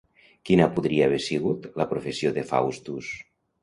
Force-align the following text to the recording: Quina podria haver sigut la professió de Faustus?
Quina 0.49 0.67
podria 0.77 1.05
haver 1.09 1.21
sigut 1.27 1.71
la 1.83 1.89
professió 1.95 2.37
de 2.41 2.49
Faustus? 2.57 3.17